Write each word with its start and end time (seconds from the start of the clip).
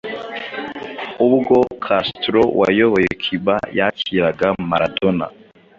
Ubwo 1.25 1.55
Castro 1.85 2.41
wayoboye 2.59 3.09
Cuba, 3.23 3.55
yakiraga 3.77 4.47
Maradona 4.69 5.25